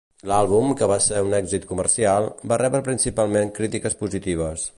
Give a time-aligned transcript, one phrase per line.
[0.29, 4.67] L'àlbum, que va ser un èxit comercial, va rebre principalment crítiques positives.